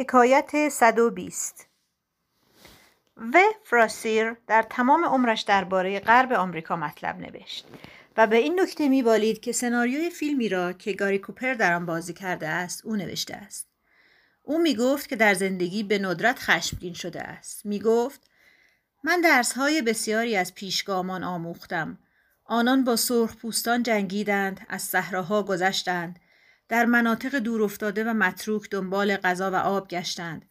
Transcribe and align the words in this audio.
حکایت 0.00 0.68
120 0.68 1.66
و 3.16 3.38
فراسیر 3.64 4.36
در 4.46 4.62
تمام 4.62 5.04
عمرش 5.04 5.42
درباره 5.42 6.00
غرب 6.00 6.32
آمریکا 6.32 6.76
مطلب 6.76 7.18
نوشت 7.18 7.66
و 8.16 8.26
به 8.26 8.36
این 8.36 8.60
نکته 8.60 8.88
میبالید 8.88 9.40
که 9.40 9.52
سناریوی 9.52 10.10
فیلمی 10.10 10.48
را 10.48 10.72
که 10.72 10.92
گاری 10.92 11.18
کوپر 11.18 11.54
در 11.54 11.72
آن 11.72 11.86
بازی 11.86 12.12
کرده 12.12 12.48
است 12.48 12.86
او 12.86 12.96
نوشته 12.96 13.36
است. 13.36 13.68
او 14.42 14.58
می‌گفت 14.58 15.08
که 15.08 15.16
در 15.16 15.34
زندگی 15.34 15.82
به 15.82 15.98
ندرت 15.98 16.38
خشمگین 16.38 16.94
شده 16.94 17.22
است. 17.22 17.66
می‌گفت 17.66 18.30
من 19.04 19.20
درسهای 19.20 19.82
بسیاری 19.82 20.36
از 20.36 20.54
پیشگامان 20.54 21.24
آموختم. 21.24 21.98
آنان 22.44 22.84
با 22.84 22.96
سرخ 22.96 23.36
پوستان 23.36 23.82
جنگیدند 23.82 24.66
از 24.68 24.82
صحراها 24.82 25.42
گذشتند 25.42 26.18
در 26.68 26.84
مناطق 26.84 27.38
دورافتاده 27.38 28.04
و 28.04 28.14
متروک 28.14 28.70
دنبال 28.70 29.16
غذا 29.16 29.50
و 29.50 29.54
آب 29.54 29.88
گشتند 29.88 30.44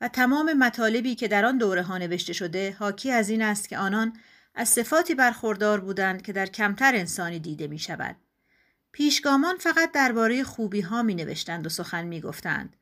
و 0.00 0.08
تمام 0.08 0.52
مطالبی 0.52 1.14
که 1.14 1.28
در 1.28 1.44
آن 1.44 1.58
دوره 1.58 1.82
ها 1.82 1.98
نوشته 1.98 2.32
شده 2.32 2.76
حاکی 2.78 3.10
از 3.10 3.28
این 3.28 3.42
است 3.42 3.68
که 3.68 3.78
آنان 3.78 4.12
از 4.54 4.68
صفاتی 4.68 5.14
برخوردار 5.14 5.80
بودند 5.80 6.22
که 6.22 6.32
در 6.32 6.46
کمتر 6.46 6.94
انسانی 6.94 7.38
دیده 7.38 7.66
می 7.66 7.78
شود. 7.78 8.16
پیشگامان 8.92 9.56
فقط 9.56 9.92
درباره 9.92 10.44
خوبی 10.44 10.80
ها 10.80 11.02
می 11.02 11.14
نوشتند 11.14 11.66
و 11.66 11.68
سخن 11.68 12.04
می 12.04 12.20
گفتند. 12.20 12.76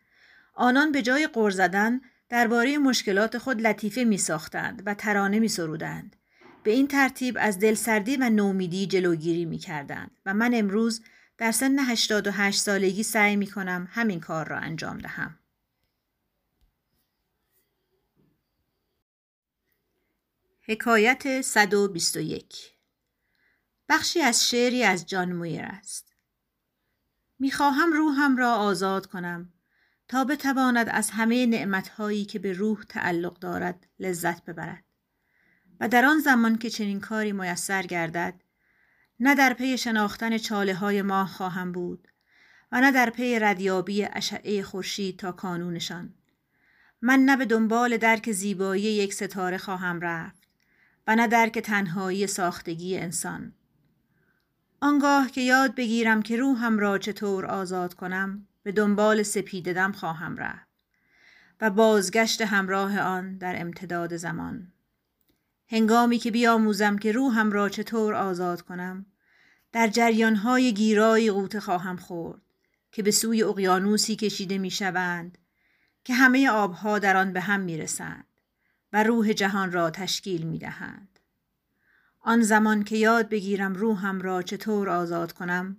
آنان 0.55 0.93
به 0.93 1.03
جای 1.03 1.27
قر 1.27 1.51
زدن 1.51 2.01
درباره 2.29 2.79
مشکلات 2.79 3.39
خود 3.39 3.61
لطیفه 3.61 4.05
می 4.05 4.19
ساختند 4.19 4.83
و 4.87 4.95
ترانه 4.95 5.39
می 5.39 5.49
سرودند. 5.49 6.17
به 6.63 6.71
این 6.71 6.89
ترتیب 6.89 7.37
از 7.41 7.59
دلسردی 7.59 8.17
و 8.17 8.31
نومیدی 8.31 8.87
جلوگیری 8.87 9.45
می 9.45 9.59
کردند 9.59 10.11
و 10.27 10.35
من 10.35 10.51
امروز 10.55 11.03
در 11.39 11.53
سن 11.53 11.79
88 11.79 12.61
سالگی 12.61 13.03
سعی 13.03 13.37
می 13.37 13.47
کنم 13.47 13.89
همین 13.91 14.21
کار 14.21 14.49
را 14.49 14.59
انجام 14.59 14.99
دهم. 14.99 15.39
حکایت 20.61 21.41
121 21.41 22.73
بخشی 23.89 24.21
از 24.21 24.49
شعری 24.49 24.85
از 24.85 25.07
جان 25.07 25.33
مویر 25.33 25.65
است. 25.65 26.15
می‌خواهم 27.39 27.93
روحم 27.93 28.37
را 28.37 28.55
آزاد 28.55 29.07
کنم 29.07 29.53
تا 30.09 30.25
بتواند 30.25 30.89
از 30.89 31.11
همه 31.11 31.47
نعمتهایی 31.47 32.25
که 32.25 32.39
به 32.39 32.53
روح 32.53 32.85
تعلق 32.89 33.39
دارد 33.39 33.87
لذت 33.99 34.45
ببرد 34.45 34.85
و 35.81 35.89
در 35.89 36.05
آن 36.05 36.19
زمان 36.19 36.59
که 36.59 36.71
چنین 36.71 37.01
کاری 37.01 37.33
میسر 37.33 37.83
گردد 37.83 38.35
نه 39.21 39.35
در 39.35 39.53
پی 39.53 39.79
شناختن 39.79 40.39
چاله 40.39 40.75
های 40.75 41.03
ماه 41.03 41.29
خواهم 41.29 41.73
بود 41.73 42.09
و 42.73 42.81
نه 42.81 42.93
در 42.93 43.11
پی 43.11 43.39
ردیابی 43.39 44.05
اشعه 44.05 44.63
خورشید 44.63 45.19
تا 45.19 45.33
کانونشان. 45.33 46.15
من 47.03 47.19
نه 47.19 47.37
به 47.37 47.45
دنبال 47.45 47.97
درک 47.97 48.33
زیبایی 48.33 48.83
یک 48.83 49.15
ستاره 49.15 49.59
خواهم 49.59 50.01
رفت 50.01 50.49
و 51.07 51.17
نه 51.17 51.27
درک 51.27 51.59
تنهایی 51.59 52.27
ساختگی 52.27 52.99
انسان. 52.99 53.53
آنگاه 54.81 55.31
که 55.31 55.41
یاد 55.41 55.75
بگیرم 55.75 56.23
که 56.23 56.37
روحم 56.37 56.79
را 56.79 56.99
چطور 56.99 57.47
آزاد 57.47 57.95
کنم 57.95 58.47
به 58.63 58.73
دنبال 58.73 59.23
سپیددم 59.23 59.93
خواهم 59.93 60.37
رفت 60.37 60.69
و 61.61 61.71
بازگشت 61.71 62.43
همراه 62.43 63.01
آن 63.01 63.39
در 63.39 63.61
امتداد 63.61 64.17
زمان. 64.17 64.73
هنگامی 65.71 66.19
که 66.19 66.31
بیاموزم 66.31 66.99
که 66.99 67.13
روحم 67.13 67.51
را 67.51 67.69
چطور 67.69 68.15
آزاد 68.15 68.63
کنم 68.63 69.07
در 69.73 69.89
جریانهای 69.89 70.75
گیرایی 70.75 71.31
قوطه 71.31 71.61
خواهم 71.61 71.97
خورد 71.97 72.43
که 72.93 73.03
به 73.03 73.11
سوی 73.11 73.43
اقیانوسی 73.43 74.17
کشیده 74.17 74.59
می‌شوند 74.59 75.39
که 76.05 76.15
همه 76.15 76.51
آبها 76.51 76.99
در 76.99 77.17
آن 77.17 77.33
به 77.33 77.41
هم 77.41 77.61
می‌رسند 77.61 78.25
و 78.93 79.03
روح 79.03 79.33
جهان 79.33 79.73
را 79.73 79.91
تشکیل 79.91 80.43
می‌دهند. 80.43 81.19
آن 82.21 82.43
زمان 82.43 82.85
که 82.85 82.97
یاد 82.97 83.29
بگیرم 83.29 83.75
روحم 83.75 84.21
را 84.21 84.43
چطور 84.43 84.89
آزاد 84.89 85.33
کنم 85.33 85.77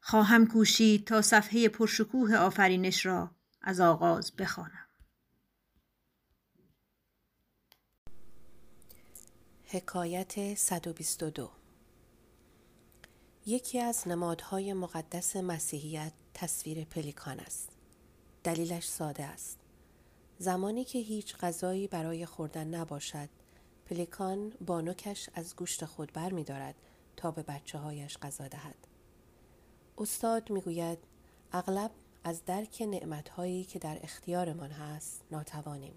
خواهم 0.00 0.46
کوشید 0.46 1.06
تا 1.06 1.22
صفحه 1.22 1.68
پرشکوه 1.68 2.36
آفرینش 2.36 3.06
را 3.06 3.30
از 3.62 3.80
آغاز 3.80 4.36
بخوانم. 4.36 4.81
حکایت 9.72 10.54
122 10.54 11.50
یکی 13.46 13.80
از 13.80 14.08
نمادهای 14.08 14.72
مقدس 14.72 15.36
مسیحیت 15.36 16.12
تصویر 16.34 16.84
پلیکان 16.84 17.40
است. 17.40 17.68
دلیلش 18.44 18.88
ساده 18.88 19.24
است. 19.24 19.58
زمانی 20.38 20.84
که 20.84 20.98
هیچ 20.98 21.36
غذایی 21.36 21.86
برای 21.86 22.26
خوردن 22.26 22.74
نباشد، 22.74 23.28
پلیکان 23.86 24.52
با 24.66 24.80
نوکش 24.80 25.28
از 25.34 25.56
گوشت 25.56 25.84
خود 25.84 26.12
بر 26.12 26.32
می 26.32 26.44
دارد 26.44 26.74
تا 27.16 27.30
به 27.30 27.42
بچه 27.42 27.78
هایش 27.78 28.18
غذا 28.18 28.48
دهد. 28.48 28.86
استاد 29.98 30.50
می 30.50 30.60
گوید 30.60 30.98
اغلب 31.52 31.90
از 32.24 32.44
درک 32.44 32.82
نعمتهایی 32.82 33.64
که 33.64 33.78
در 33.78 33.98
اختیارمان 34.02 34.70
هست 34.70 35.22
ناتوانیم. 35.30 35.94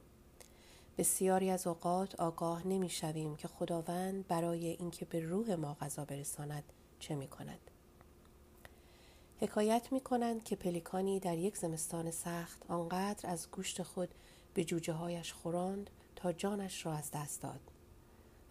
بسیاری 0.98 1.50
از 1.50 1.68
اوقات 1.68 2.20
آگاه 2.20 2.68
نمی 2.68 2.90
شویم 2.90 3.36
که 3.36 3.48
خداوند 3.48 4.28
برای 4.28 4.68
اینکه 4.68 5.06
به 5.06 5.20
روح 5.20 5.56
ما 5.56 5.74
غذا 5.74 6.06
برساند 6.06 6.64
چه 7.00 7.16
می 7.16 7.28
کند. 7.28 7.72
حکایت 9.40 9.88
می 9.92 10.00
کنند 10.00 10.44
که 10.44 10.56
پلیکانی 10.56 11.20
در 11.20 11.38
یک 11.38 11.58
زمستان 11.58 12.12
سخت 12.12 12.66
آنقدر 12.68 13.30
از 13.30 13.52
گوشت 13.52 13.84
خود 13.84 14.10
به 14.54 14.66
جوجه 14.66 14.94
هایش 14.94 15.34
خوراند 15.34 15.90
تا 16.16 16.32
جانش 16.32 16.86
را 16.86 16.94
از 16.94 17.12
دست 17.12 17.42
داد. 17.42 17.72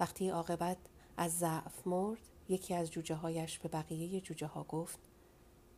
وقتی 0.00 0.28
عاقبت 0.28 0.78
از 1.16 1.38
ضعف 1.38 1.87
مرد 1.87 2.21
یکی 2.49 2.75
از 2.75 2.91
جوجه 2.91 3.15
هایش 3.15 3.59
به 3.59 3.69
بقیه 3.69 4.21
جوجه 4.21 4.47
ها 4.47 4.65
گفت 4.65 4.99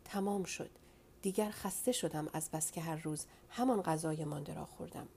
تمام 0.05 0.45
شد 0.45 0.71
دیگر 1.23 1.51
خسته 1.51 1.93
شدم 1.93 2.29
از 2.33 2.51
بس 2.51 2.71
که 2.73 2.81
هر 2.81 2.97
روز 2.97 3.27
همان 3.49 3.83
غذای 3.83 4.25
مانده 4.25 4.55
را 4.55 4.65
خوردم 4.65 5.09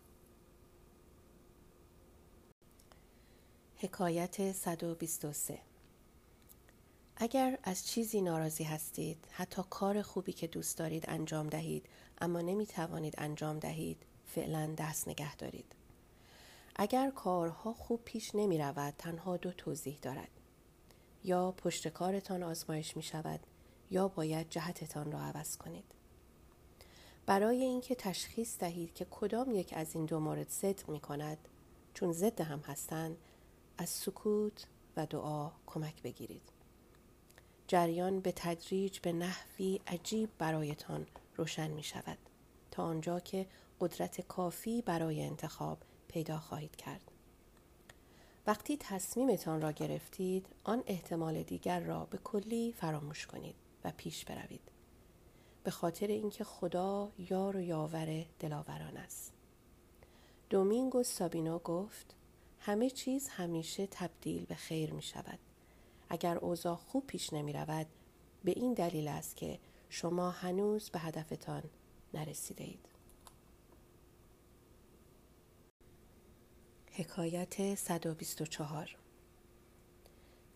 حکایت 3.81 4.51
123 4.51 5.59
اگر 7.17 7.59
از 7.63 7.87
چیزی 7.87 8.21
ناراضی 8.21 8.63
هستید 8.63 9.27
حتی 9.31 9.61
کار 9.69 10.01
خوبی 10.01 10.33
که 10.33 10.47
دوست 10.47 10.77
دارید 10.77 11.05
انجام 11.07 11.47
دهید 11.47 11.85
اما 12.21 12.41
نمی 12.41 12.65
توانید 12.65 13.15
انجام 13.17 13.59
دهید 13.59 13.97
فعلا 14.25 14.75
دست 14.77 15.07
نگه 15.07 15.35
دارید. 15.35 15.75
اگر 16.75 17.09
کارها 17.09 17.73
خوب 17.73 18.01
پیش 18.05 18.35
نمی 18.35 18.57
رود 18.57 18.93
تنها 18.97 19.37
دو 19.37 19.51
توضیح 19.51 19.99
دارد. 20.01 20.31
یا 21.23 21.51
پشت 21.51 21.87
کارتان 21.87 22.43
آزمایش 22.43 22.97
می 22.97 23.03
شود 23.03 23.39
یا 23.91 24.07
باید 24.07 24.49
جهتتان 24.49 25.11
را 25.11 25.19
عوض 25.19 25.57
کنید. 25.57 25.91
برای 27.25 27.63
اینکه 27.63 27.95
تشخیص 27.95 28.57
دهید 28.57 28.93
که 28.93 29.05
کدام 29.11 29.51
یک 29.51 29.73
از 29.73 29.95
این 29.95 30.05
دو 30.05 30.19
مورد 30.19 30.49
صدق 30.49 30.89
می 30.89 30.99
کند 30.99 31.37
چون 31.93 32.11
ضد 32.11 32.41
هم 32.41 32.59
هستند 32.59 33.17
از 33.79 33.89
سکوت 33.89 34.65
و 34.97 35.05
دعا 35.05 35.51
کمک 35.67 36.01
بگیرید 36.01 36.41
جریان 37.67 38.19
به 38.19 38.31
تدریج 38.31 38.99
به 38.99 39.11
نحوی 39.11 39.79
عجیب 39.87 40.29
برایتان 40.37 41.07
روشن 41.35 41.71
می 41.71 41.83
شود 41.83 42.17
تا 42.71 42.83
آنجا 42.83 43.19
که 43.19 43.45
قدرت 43.81 44.21
کافی 44.21 44.81
برای 44.81 45.23
انتخاب 45.23 45.77
پیدا 46.07 46.39
خواهید 46.39 46.75
کرد. 46.75 47.11
وقتی 48.47 48.77
تصمیمتان 48.77 49.61
را 49.61 49.71
گرفتید 49.71 50.45
آن 50.63 50.83
احتمال 50.87 51.43
دیگر 51.43 51.79
را 51.79 52.05
به 52.05 52.17
کلی 52.17 52.73
فراموش 52.77 53.27
کنید 53.27 53.55
و 53.83 53.91
پیش 53.97 54.25
بروید. 54.25 54.71
به 55.63 55.71
خاطر 55.71 56.07
اینکه 56.07 56.43
خدا 56.43 57.11
یار 57.17 57.55
و 57.55 57.61
یاور 57.61 58.25
دلاوران 58.39 58.97
است. 58.97 59.33
دومینگو 60.49 61.03
سابینو 61.03 61.59
گفت 61.59 62.15
همه 62.59 62.89
چیز 62.89 63.27
همیشه 63.27 63.87
تبدیل 63.87 64.45
به 64.45 64.55
خیر 64.55 64.93
می 64.93 65.01
شود. 65.01 65.39
اگر 66.09 66.37
اوضاع 66.37 66.75
خوب 66.75 67.07
پیش 67.07 67.33
نمی 67.33 67.53
رود 67.53 67.87
به 68.43 68.51
این 68.51 68.73
دلیل 68.73 69.07
است 69.07 69.35
که 69.35 69.59
شما 69.89 70.29
هنوز 70.29 70.89
به 70.89 70.99
هدفتان 70.99 71.63
نرسیده 72.13 72.63
اید. 72.63 72.89
حکایت 76.91 77.75
124 77.75 78.95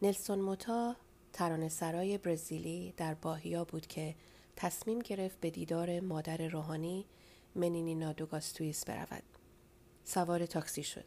نلسون 0.01 0.39
موتا 0.39 0.95
ترانه 1.33 1.69
سرای 1.69 2.17
برزیلی 2.17 2.93
در 2.97 3.13
باهیا 3.13 3.63
بود 3.63 3.87
که 3.87 4.15
تصمیم 4.55 4.99
گرفت 4.99 5.39
به 5.39 5.49
دیدار 5.49 5.99
مادر 5.99 6.47
روحانی 6.47 7.05
منینی 7.55 7.95
نادوگاستویس 7.95 8.85
برود. 8.85 9.23
سوار 10.03 10.45
تاکسی 10.45 10.83
شد. 10.83 11.05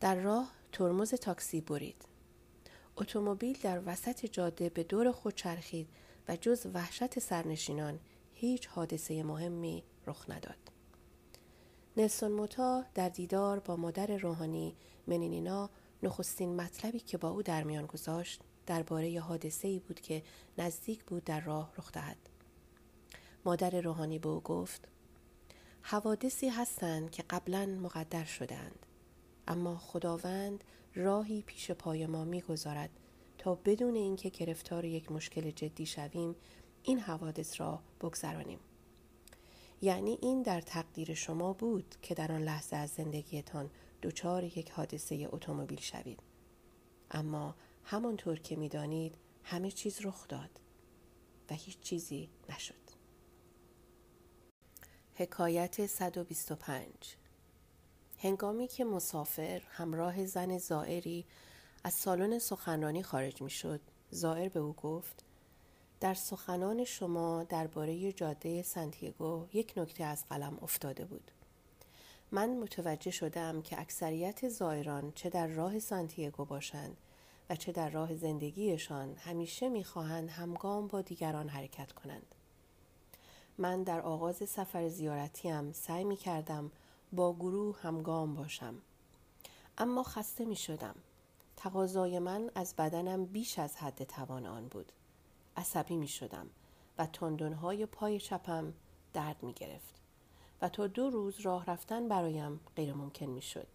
در 0.00 0.14
راه 0.14 0.52
ترمز 0.72 1.14
تاکسی 1.14 1.60
برید. 1.60 2.04
اتومبیل 2.96 3.58
در 3.62 3.82
وسط 3.86 4.26
جاده 4.26 4.68
به 4.68 4.82
دور 4.82 5.12
خود 5.12 5.34
چرخید 5.34 5.88
و 6.28 6.36
جز 6.36 6.66
وحشت 6.74 7.18
سرنشینان 7.18 8.00
هیچ 8.32 8.66
حادثه 8.66 9.22
مهمی 9.22 9.84
رخ 10.06 10.30
نداد. 10.30 10.58
نلسون 11.96 12.32
موتا 12.32 12.84
در 12.94 13.08
دیدار 13.08 13.58
با 13.58 13.76
مادر 13.76 14.16
روحانی 14.16 14.76
منینینا 15.06 15.70
نخستین 16.02 16.56
مطلبی 16.56 17.00
که 17.00 17.18
با 17.18 17.30
او 17.30 17.42
در 17.42 17.62
میان 17.62 17.86
گذاشت 17.86 18.40
درباره 18.66 19.20
حادثه 19.20 19.68
ای 19.68 19.78
بود 19.78 20.00
که 20.00 20.22
نزدیک 20.58 21.04
بود 21.04 21.24
در 21.24 21.40
راه 21.40 21.72
رخ 21.78 21.92
دهد 21.92 22.18
مادر 23.44 23.80
روحانی 23.80 24.18
به 24.18 24.28
او 24.28 24.40
گفت 24.40 24.88
حوادثی 25.82 26.48
هستند 26.48 27.10
که 27.10 27.24
قبلا 27.30 27.66
مقدر 27.66 28.24
شدند 28.24 28.86
اما 29.50 29.76
خداوند 29.76 30.64
راهی 30.94 31.42
پیش 31.42 31.70
پای 31.70 32.06
ما 32.06 32.24
می‌گذارد 32.24 32.90
تا 33.38 33.54
بدون 33.54 33.94
اینکه 33.94 34.28
گرفتار 34.28 34.84
یک 34.84 35.12
مشکل 35.12 35.50
جدی 35.50 35.86
شویم 35.86 36.36
این 36.82 36.98
حوادث 36.98 37.60
را 37.60 37.82
بگذرانیم. 38.00 38.58
یعنی 39.82 40.18
این 40.22 40.42
در 40.42 40.60
تقدیر 40.60 41.14
شما 41.14 41.52
بود 41.52 41.94
که 42.02 42.14
در 42.14 42.32
آن 42.32 42.42
لحظه 42.42 42.76
از 42.76 42.90
زندگیتان 42.90 43.70
دچار 44.02 44.44
یک 44.44 44.70
حادثه 44.70 45.28
اتومبیل 45.32 45.80
شوید. 45.80 46.22
اما 47.10 47.54
همانطور 47.84 48.38
که 48.38 48.56
می‌دانید 48.56 49.14
همه 49.44 49.70
چیز 49.70 49.98
رخ 50.02 50.28
داد 50.28 50.60
و 51.50 51.54
هیچ 51.54 51.80
چیزی 51.80 52.28
نشد. 52.48 52.74
حکایت 55.14 55.86
125 55.86 57.19
هنگامی 58.22 58.68
که 58.68 58.84
مسافر 58.84 59.62
همراه 59.70 60.26
زن 60.26 60.58
زائری 60.58 61.24
از 61.84 61.94
سالن 61.94 62.38
سخنرانی 62.38 63.02
خارج 63.02 63.42
می 63.42 63.50
شد 63.50 63.80
زائر 64.10 64.48
به 64.48 64.60
او 64.60 64.72
گفت 64.72 65.24
در 66.00 66.14
سخنان 66.14 66.84
شما 66.84 67.44
درباره 67.44 68.12
جاده 68.12 68.62
سنتیگو 68.62 69.46
یک 69.52 69.72
نکته 69.76 70.04
از 70.04 70.24
قلم 70.28 70.58
افتاده 70.62 71.04
بود. 71.04 71.30
من 72.30 72.50
متوجه 72.50 73.10
شدم 73.10 73.62
که 73.62 73.80
اکثریت 73.80 74.48
زائران 74.48 75.12
چه 75.14 75.30
در 75.30 75.46
راه 75.46 75.78
سانتیگو 75.78 76.44
باشند 76.44 76.96
و 77.50 77.56
چه 77.56 77.72
در 77.72 77.88
راه 77.88 78.14
زندگیشان 78.14 79.16
همیشه 79.16 79.68
می‌خواهند 79.68 80.28
همگام 80.28 80.86
با 80.86 81.02
دیگران 81.02 81.48
حرکت 81.48 81.92
کنند. 81.92 82.34
من 83.58 83.82
در 83.82 84.00
آغاز 84.00 84.36
سفر 84.36 84.88
زیارتیم 84.88 85.72
سعی 85.72 86.04
می 86.04 86.16
کردم 86.16 86.70
با 87.12 87.32
گروه 87.32 87.80
همگام 87.80 88.34
باشم 88.34 88.74
اما 89.78 90.02
خسته 90.02 90.44
می 90.44 90.56
شدم 90.56 90.94
تقاضای 91.56 92.18
من 92.18 92.50
از 92.54 92.74
بدنم 92.76 93.24
بیش 93.24 93.58
از 93.58 93.76
حد 93.76 94.04
توان 94.04 94.46
آن 94.46 94.68
بود 94.68 94.92
عصبی 95.56 95.96
می 95.96 96.08
شدم 96.08 96.50
و 96.98 97.06
تندونهای 97.06 97.86
پای 97.86 98.20
چپم 98.20 98.72
درد 99.12 99.42
می 99.42 99.52
گرفت 99.52 99.94
و 100.62 100.68
تا 100.68 100.86
دو 100.86 101.10
روز 101.10 101.40
راه 101.40 101.66
رفتن 101.66 102.08
برایم 102.08 102.60
غیر 102.76 102.94
ممکن 102.94 103.26
می 103.26 103.42
شد. 103.42 103.66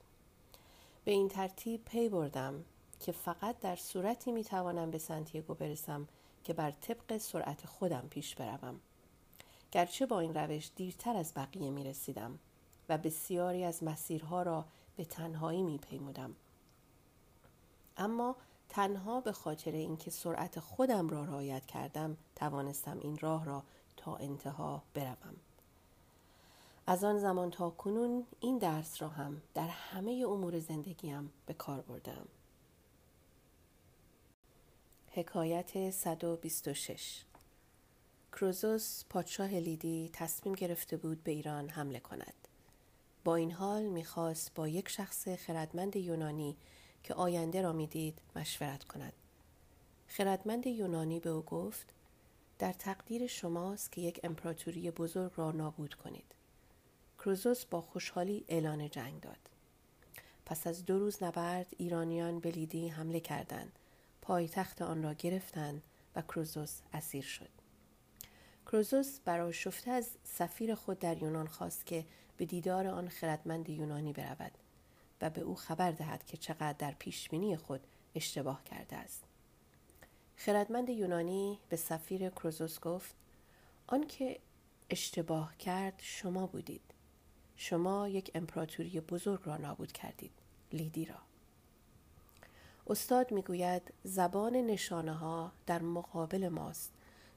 به 1.06 1.12
این 1.12 1.30
ترتیب 1.30 1.86
پی 1.86 2.10
بردم 2.10 2.66
که 3.00 3.12
فقط 3.12 3.60
در 3.60 3.76
صورتی 3.76 4.32
می 4.32 4.44
توانم 4.44 4.92
به 4.92 4.98
سانتیاگو 4.98 5.54
برسم 5.54 6.08
که 6.44 6.54
بر 6.54 6.72
طبق 6.72 7.18
سرعت 7.18 7.66
خودم 7.66 8.08
پیش 8.10 8.36
بروم. 8.36 8.80
گرچه 9.72 10.06
با 10.06 10.20
این 10.20 10.34
روش 10.34 10.72
دیرتر 10.76 11.16
از 11.16 11.34
بقیه 11.34 11.72
می 11.72 11.84
رسیدم 11.84 12.40
و 12.90 12.98
بسیاری 12.98 13.64
از 13.64 13.84
مسیرها 13.84 14.44
را 14.44 14.66
به 14.96 15.06
تنهایی 15.06 15.64
می 15.64 15.78
پیمودم. 15.78 16.36
اما 17.98 18.36
تنها 18.70 19.22
به 19.22 19.32
خاطر 19.32 19.72
اینکه 19.72 20.12
سرعت 20.12 20.60
خودم 20.60 21.10
را 21.10 21.24
رعایت 21.24 21.66
کردم 21.66 22.18
توانستم 22.36 23.00
این 23.00 23.18
راه 23.18 23.46
را 23.46 23.64
تا 23.98 24.16
انتها 24.16 24.84
بروم. 24.94 25.36
از 26.88 27.04
آن 27.04 27.20
زمان 27.20 27.52
تا 27.52 27.70
کنون 27.70 28.26
این 28.40 28.58
درس 28.58 29.02
را 29.02 29.08
هم 29.08 29.42
در 29.54 29.68
همه 29.68 30.26
امور 30.28 30.60
زندگیم 30.60 31.32
به 31.46 31.54
کار 31.54 31.82
بردم. 31.82 32.28
حکایت 35.12 35.90
126 35.90 37.24
کروزوس 38.32 39.04
پادشاه 39.10 39.54
لیدی 39.54 40.10
تصمیم 40.14 40.56
گرفته 40.56 40.98
بود 40.98 41.24
به 41.24 41.32
ایران 41.32 41.70
حمله 41.70 42.00
کند. 42.00 42.45
با 43.26 43.36
این 43.36 43.52
حال 43.52 43.84
می‌خواست 43.84 44.54
با 44.56 44.68
یک 44.68 44.90
شخص 44.90 45.28
خردمند 45.28 45.96
یونانی 45.96 46.58
که 47.04 47.14
آینده 47.14 47.62
را 47.62 47.74
می‌دید 47.74 48.22
مشورت 48.36 48.84
کند. 48.84 49.14
خردمند 50.08 50.68
یونانی 50.68 51.20
به 51.20 51.30
او 51.30 51.42
گفت 51.42 51.94
در 52.60 52.74
تقدیر 52.74 53.28
شماست 53.28 53.92
که 53.92 54.02
یک 54.02 54.20
امپراتوری 54.24 54.92
بزرگ 54.92 55.32
را 55.36 55.52
نابود 55.52 55.94
کنید. 55.94 56.36
کروزوس 57.20 57.66
با 57.66 57.82
خوشحالی 57.82 58.46
اعلان 58.48 58.90
جنگ 58.90 59.22
داد. 59.22 59.50
پس 60.46 60.68
از 60.68 60.86
دو 60.86 61.00
روز 61.00 61.24
نبرد 61.24 61.68
ایرانیان 61.78 62.40
به 62.40 62.52
لیدی 62.52 62.88
حمله 62.88 63.20
کردند. 63.20 63.80
پایتخت 64.22 64.82
آن 64.82 65.04
را 65.04 65.14
گرفتند 65.14 65.82
و 66.16 66.22
کروزوس 66.22 66.82
اسیر 66.94 67.24
شد. 67.24 67.50
کروزوس 68.66 69.20
برای 69.20 69.54
شفته 69.54 69.92
از 69.92 70.10
سفیر 70.24 70.76
خود 70.76 71.00
در 71.00 71.24
یونان 71.24 71.48
خواست 71.48 71.86
که 71.86 72.06
به 72.38 72.46
دیدار 72.46 72.88
آن 72.88 73.10
خردمند 73.10 73.70
یونانی 73.70 74.14
برود 74.14 74.52
و 75.22 75.30
به 75.30 75.42
او 75.42 75.56
خبر 75.56 75.92
دهد 75.92 76.26
که 76.26 76.38
چقدر 76.38 76.74
در 76.74 76.92
پیشبینی 76.92 77.58
خود 77.58 77.82
اشتباه 78.16 78.64
کرده 78.64 78.96
است. 78.96 79.24
خردمند 80.36 80.90
یونانی 80.90 81.60
به 81.70 81.76
سفیر 81.76 82.30
کروزوس 82.30 82.80
گفت 82.80 83.16
آنکه 83.88 84.40
اشتباه 84.90 85.58
کرد 85.58 86.00
شما 86.04 86.48
بودید. 86.48 86.82
شما 87.58 88.08
یک 88.08 88.32
امپراتوری 88.36 89.00
بزرگ 89.00 89.40
را 89.46 89.58
نابود 89.58 89.92
کردید 89.92 90.32
لیدی 90.74 91.06
را 91.06 91.16
استاد 92.88 93.32
می‌گوید 93.32 93.94
زبان 94.04 94.56
نشانه 94.56 95.14
ها 95.14 95.52
در 95.66 95.82
مقابل 95.82 96.48
ماست 96.48 96.92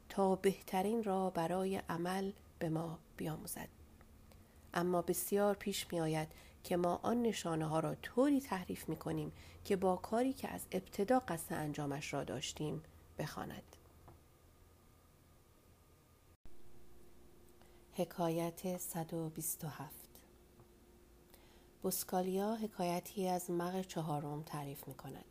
تا 0.08 0.36
بهترین 0.36 1.04
را 1.04 1.30
برای 1.30 1.76
عمل 1.76 2.32
به 2.58 2.68
ما 2.68 2.98
بیاموزد 3.16 3.68
اما 4.78 5.02
بسیار 5.02 5.54
پیش 5.54 5.86
می 5.92 6.00
آید 6.00 6.28
که 6.64 6.76
ما 6.76 7.00
آن 7.02 7.22
نشانه 7.22 7.66
ها 7.66 7.80
را 7.80 7.94
طوری 7.94 8.40
تحریف 8.40 8.88
می 8.88 8.96
کنیم 8.96 9.32
که 9.64 9.76
با 9.76 9.96
کاری 9.96 10.32
که 10.32 10.48
از 10.48 10.60
ابتدا 10.72 11.18
قصد 11.18 11.52
انجامش 11.52 12.12
را 12.12 12.24
داشتیم 12.24 12.82
بخواند. 13.18 13.76
حکایت 17.92 18.78
127 18.78 19.94
بوسکالیا 21.82 22.54
حکایتی 22.54 23.28
از 23.28 23.50
مغ 23.50 23.82
چهارم 23.82 24.42
تعریف 24.42 24.88
می 24.88 24.94
کند. 24.94 25.24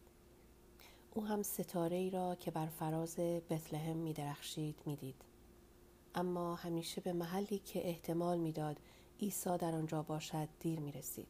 او 1.14 1.26
هم 1.26 1.44
ستاره 1.44 1.98
ای 1.98 2.10
را 2.10 2.36
که 2.36 2.52
بر 2.52 2.68
فراز 2.68 3.16
بتلهم 3.50 3.98
می 3.98 4.14
درخشید 4.14 4.76
می 4.86 4.96
دید. 4.96 5.22
اما 6.16 6.56
همیشه 6.56 7.02
به 7.02 7.14
محلی 7.14 7.60
که 7.60 7.88
احتمال 7.88 8.38
می‌داد 8.38 8.80
عیسی 9.22 9.58
در 9.58 9.76
آنجا 9.76 10.02
باشد 10.02 10.48
دیر 10.60 10.80
می 10.80 10.92
رسید. 10.92 11.28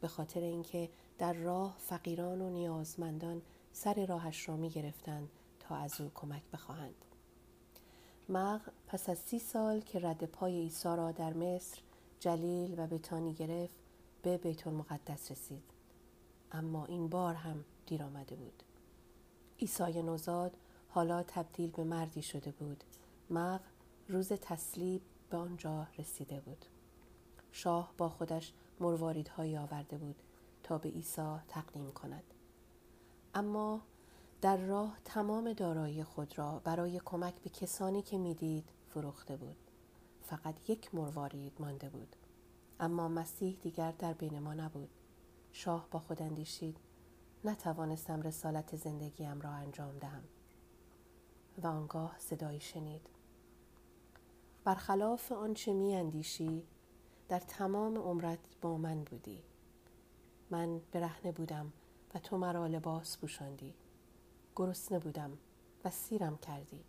به 0.00 0.08
خاطر 0.08 0.40
اینکه 0.40 0.88
در 1.18 1.32
راه 1.32 1.76
فقیران 1.78 2.40
و 2.40 2.50
نیازمندان 2.50 3.42
سر 3.72 4.06
راهش 4.06 4.48
را 4.48 4.56
می 4.56 4.70
گرفتند 4.70 5.28
تا 5.60 5.76
از 5.76 6.00
او 6.00 6.10
کمک 6.14 6.42
بخواهند. 6.52 7.04
مغ 8.28 8.60
پس 8.86 9.08
از 9.08 9.18
سی 9.18 9.38
سال 9.38 9.80
که 9.80 10.00
رد 10.00 10.24
پای 10.24 10.60
عیسی 10.60 10.88
را 10.88 11.12
در 11.12 11.32
مصر 11.32 11.78
جلیل 12.20 12.74
و 12.78 12.86
بتانی 12.86 13.34
گرفت 13.34 13.78
به 14.22 14.38
بیت 14.38 14.66
المقدس 14.66 15.30
رسید 15.30 15.62
اما 16.52 16.86
این 16.86 17.08
بار 17.08 17.34
هم 17.34 17.64
دیر 17.86 18.02
آمده 18.02 18.36
بود 18.36 18.62
عیسی 19.60 20.02
نوزاد 20.02 20.56
حالا 20.88 21.22
تبدیل 21.22 21.70
به 21.70 21.84
مردی 21.84 22.22
شده 22.22 22.50
بود 22.50 22.84
مغ 23.30 23.60
روز 24.08 24.28
تسلیب 24.28 25.02
به 25.30 25.36
آنجا 25.36 25.86
رسیده 25.98 26.40
بود 26.40 26.64
شاه 27.56 27.92
با 27.98 28.08
خودش 28.08 28.52
مرواریدهایی 28.80 29.56
آورده 29.56 29.98
بود 29.98 30.22
تا 30.62 30.78
به 30.78 30.88
عیسی 30.88 31.36
تقدیم 31.48 31.92
کند. 31.92 32.24
اما 33.34 33.80
در 34.40 34.56
راه 34.56 34.98
تمام 35.04 35.52
دارایی 35.52 36.04
خود 36.04 36.38
را 36.38 36.60
برای 36.64 37.00
کمک 37.04 37.34
به 37.34 37.50
کسانی 37.50 38.02
که 38.02 38.18
می‌دید 38.18 38.68
فروخته 38.88 39.36
بود. 39.36 39.56
فقط 40.22 40.70
یک 40.70 40.94
مروارید 40.94 41.52
مانده 41.58 41.88
بود. 41.88 42.16
اما 42.80 43.08
مسیح 43.08 43.58
دیگر 43.62 43.92
در 43.92 44.12
بین 44.12 44.38
ما 44.38 44.54
نبود. 44.54 44.90
شاه 45.52 45.88
با 45.90 45.98
خود 45.98 46.22
اندیشید 46.22 46.76
نتوانستم 47.44 48.22
رسالت 48.22 48.76
زندگیم 48.76 49.40
را 49.40 49.50
انجام 49.50 49.98
دهم. 49.98 50.24
و 51.62 51.66
آنگاه 51.66 52.16
صدایی 52.18 52.60
شنید. 52.60 53.06
برخلاف 54.64 55.32
آنچه 55.32 55.72
می 55.72 55.96
اندیشی 55.96 56.66
در 57.28 57.40
تمام 57.40 57.98
عمرت 57.98 58.38
با 58.60 58.76
من 58.76 59.04
بودی. 59.04 59.42
من 60.50 60.80
برهنه 60.92 61.32
بودم 61.32 61.72
و 62.14 62.18
تو 62.18 62.38
مرا 62.38 62.66
لباس 62.66 63.18
پوشاندی. 63.18 63.74
گرسنه 64.56 64.98
بودم 64.98 65.38
و 65.84 65.90
سیرم 65.90 66.36
کردی. 66.36 66.84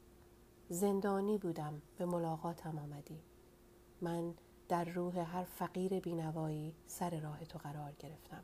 زندانی 0.70 1.38
بودم 1.38 1.82
به 1.98 2.06
ملاقاتم 2.06 2.80
آمدی. 2.80 3.20
من 4.02 4.34
در 4.70 4.84
روح 4.84 5.20
هر 5.20 5.44
فقیر 5.44 6.00
بینوایی 6.00 6.74
سر 6.88 7.20
راه 7.20 7.46
تو 7.46 7.60
قرار 7.60 7.94
گرفتم. 8.00 8.44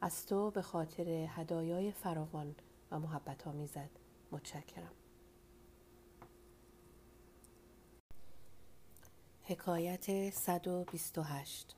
از 0.00 0.26
تو 0.26 0.50
به 0.50 0.62
خاطر 0.62 1.08
هدایای 1.28 1.92
فراوان 1.92 2.54
و 2.90 2.98
محبت 2.98 3.46
آمیزد 3.46 3.90
متشکرم. 4.32 4.99
حکایت 9.50 10.30
128 10.30 11.76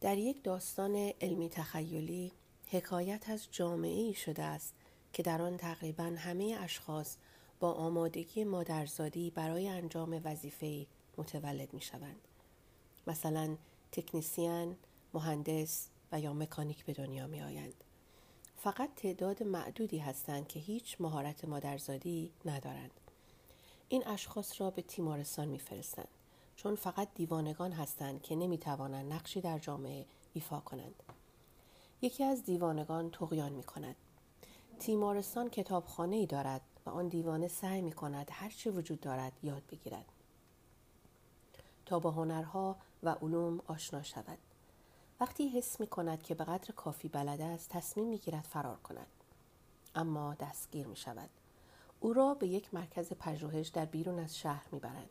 در 0.00 0.18
یک 0.18 0.42
داستان 0.42 1.12
علمی 1.20 1.48
تخیلی 1.48 2.32
حکایت 2.66 3.28
از 3.30 3.48
جامعه 3.50 4.00
ای 4.00 4.14
شده 4.14 4.42
است 4.42 4.74
که 5.12 5.22
در 5.22 5.42
آن 5.42 5.56
تقریبا 5.56 6.14
همه 6.18 6.58
اشخاص 6.60 7.16
با 7.60 7.72
آمادگی 7.72 8.44
مادرزادی 8.44 9.30
برای 9.30 9.68
انجام 9.68 10.20
وظیفه 10.24 10.86
متولد 11.18 11.74
می 11.74 11.80
شوند. 11.80 12.28
مثلا 13.06 13.56
تکنیسیان، 13.92 14.76
مهندس 15.14 15.88
و 16.12 16.20
یا 16.20 16.32
مکانیک 16.32 16.84
به 16.84 16.92
دنیا 16.92 17.26
می 17.26 17.42
آیند. 17.42 17.84
فقط 18.56 18.94
تعداد 18.96 19.42
معدودی 19.42 19.98
هستند 19.98 20.48
که 20.48 20.60
هیچ 20.60 20.96
مهارت 21.00 21.44
مادرزادی 21.44 22.30
ندارند. 22.44 23.09
این 23.92 24.06
اشخاص 24.06 24.60
را 24.60 24.70
به 24.70 24.82
تیمارستان 24.82 25.48
میفرستند 25.48 26.08
چون 26.56 26.74
فقط 26.74 27.08
دیوانگان 27.14 27.72
هستند 27.72 28.22
که 28.22 28.36
نمی‌توانند 28.36 29.12
نقشی 29.12 29.40
در 29.40 29.58
جامعه 29.58 30.06
ایفا 30.32 30.60
کنند. 30.60 31.02
یکی 32.02 32.24
از 32.24 32.44
دیوانگان 32.44 33.10
تقیان 33.10 33.52
می 33.52 33.62
کند 33.62 33.96
تیمارستان 34.78 35.50
کتابخانه 35.50 36.16
ای 36.16 36.26
دارد 36.26 36.60
و 36.86 36.90
آن 36.90 37.08
دیوانه 37.08 37.48
سعی 37.48 37.80
می 37.80 37.92
کند 37.92 38.28
هر 38.32 38.52
وجود 38.66 39.00
دارد 39.00 39.32
یاد 39.42 39.62
بگیرد. 39.70 40.06
تا 41.86 41.98
با 41.98 42.10
هنرها 42.10 42.76
و 43.02 43.10
علوم 43.10 43.60
آشنا 43.66 44.02
شود. 44.02 44.38
وقتی 45.20 45.48
حس 45.48 45.80
می 45.80 45.86
کند 45.86 46.22
که 46.22 46.34
به 46.34 46.44
قدر 46.44 46.72
کافی 46.72 47.08
بلد 47.08 47.40
است 47.40 47.68
تصمیم 47.68 48.06
می 48.06 48.18
گیرد 48.18 48.44
فرار 48.44 48.76
کند. 48.76 49.06
اما 49.94 50.34
دستگیر 50.34 50.86
می 50.86 50.96
شود 50.96 51.30
او 52.00 52.12
را 52.12 52.34
به 52.34 52.46
یک 52.46 52.74
مرکز 52.74 53.12
پژوهش 53.12 53.68
در 53.68 53.84
بیرون 53.84 54.18
از 54.18 54.38
شهر 54.38 54.66
می‌برند 54.72 55.10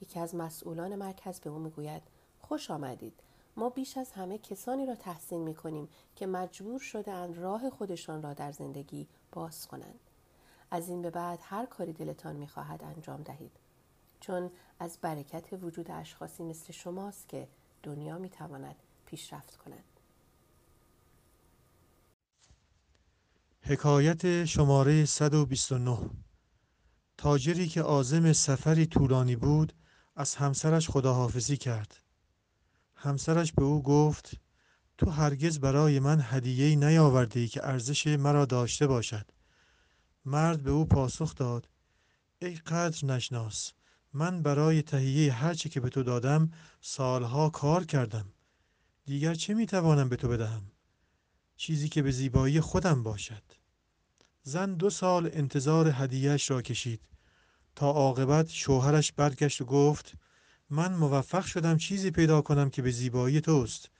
یکی 0.00 0.20
از 0.20 0.34
مسئولان 0.34 0.94
مرکز 0.94 1.40
به 1.40 1.50
او 1.50 1.58
می‌گوید 1.58 2.02
خوش 2.40 2.70
آمدید 2.70 3.20
ما 3.56 3.70
بیش 3.70 3.96
از 3.96 4.12
همه 4.12 4.38
کسانی 4.38 4.86
را 4.86 4.94
تحسین 4.94 5.40
می 5.40 5.54
کنیم 5.54 5.88
که 6.16 6.26
مجبور 6.26 6.80
شده 6.80 7.12
اند 7.12 7.38
راه 7.38 7.70
خودشان 7.70 8.22
را 8.22 8.34
در 8.34 8.52
زندگی 8.52 9.08
باز 9.32 9.66
کنند. 9.66 10.00
از 10.70 10.88
این 10.88 11.02
به 11.02 11.10
بعد 11.10 11.38
هر 11.42 11.66
کاری 11.66 11.92
دلتان 11.92 12.36
می 12.36 12.48
خواهد 12.48 12.84
انجام 12.84 13.22
دهید. 13.22 13.56
چون 14.20 14.50
از 14.78 14.98
برکت 15.02 15.48
وجود 15.52 15.90
اشخاصی 15.90 16.42
مثل 16.42 16.72
شماست 16.72 17.28
که 17.28 17.48
دنیا 17.82 18.18
می 18.18 18.28
تواند 18.28 18.76
پیشرفت 19.06 19.56
کند. 19.56 19.84
حکایت 23.70 24.44
شماره 24.44 25.04
129 25.04 26.10
تاجری 27.18 27.68
که 27.68 27.82
عازم 27.82 28.32
سفری 28.32 28.86
طولانی 28.86 29.36
بود 29.36 29.72
از 30.16 30.34
همسرش 30.34 30.88
خداحافظی 30.88 31.56
کرد. 31.56 32.02
همسرش 32.94 33.52
به 33.52 33.62
او 33.62 33.82
گفت 33.82 34.32
تو 34.98 35.10
هرگز 35.10 35.60
برای 35.60 36.00
من 36.00 36.20
هدیه‌ای 36.22 36.76
نیاوردی 36.76 37.48
که 37.48 37.66
ارزش 37.66 38.06
مرا 38.06 38.44
داشته 38.44 38.86
باشد. 38.86 39.30
مرد 40.24 40.62
به 40.62 40.70
او 40.70 40.84
پاسخ 40.84 41.34
داد 41.34 41.68
ای 42.42 42.54
قدر 42.54 43.06
نشناس 43.06 43.72
من 44.12 44.42
برای 44.42 44.82
تهیه 44.82 45.32
هرچه 45.32 45.68
که 45.68 45.80
به 45.80 45.88
تو 45.88 46.02
دادم 46.02 46.50
سالها 46.80 47.50
کار 47.50 47.84
کردم. 47.84 48.32
دیگر 49.04 49.34
چه 49.34 49.54
می‌توانم 49.54 50.08
به 50.08 50.16
تو 50.16 50.28
بدهم؟ 50.28 50.62
چیزی 51.56 51.88
که 51.88 52.02
به 52.02 52.10
زیبایی 52.10 52.60
خودم 52.60 53.02
باشد. 53.02 53.59
زن 54.42 54.74
دو 54.74 54.90
سال 54.90 55.30
انتظار 55.32 55.90
هدیهش 55.94 56.50
را 56.50 56.62
کشید. 56.62 57.00
تا 57.76 57.90
عاقبت 57.90 58.48
شوهرش 58.48 59.12
برگشت 59.12 59.60
و 59.60 59.64
گفت 59.64 60.12
من 60.70 60.94
موفق 60.94 61.44
شدم 61.44 61.76
چیزی 61.76 62.10
پیدا 62.10 62.42
کنم 62.42 62.70
که 62.70 62.82
به 62.82 62.90
زیبایی 62.90 63.40
توست. 63.40 63.90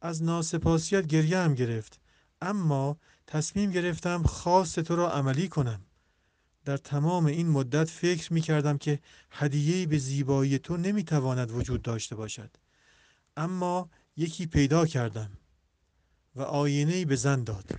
از 0.00 0.22
ناسپاسیت 0.22 1.06
گریه 1.06 1.38
هم 1.38 1.54
گرفت 1.54 2.00
اما 2.40 2.96
تصمیم 3.26 3.70
گرفتم 3.70 4.22
خاص 4.22 4.74
تو 4.74 4.96
را 4.96 5.12
عملی 5.12 5.48
کنم. 5.48 5.80
در 6.64 6.76
تمام 6.76 7.26
این 7.26 7.48
مدت 7.48 7.90
فکر 7.90 8.32
می 8.32 8.40
کردم 8.40 8.78
که 8.78 8.98
هدیه‌ای 9.30 9.86
به 9.86 9.98
زیبایی 9.98 10.58
تو 10.58 10.76
نمی 10.76 11.04
تواند 11.04 11.50
وجود 11.50 11.82
داشته 11.82 12.16
باشد. 12.16 12.50
اما 13.36 13.90
یکی 14.16 14.46
پیدا 14.46 14.86
کردم 14.86 15.30
و 16.36 16.42
آینه 16.42 17.04
به 17.04 17.16
زن 17.16 17.44
داد. 17.44 17.70